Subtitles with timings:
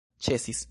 [0.25, 0.59] ĉesis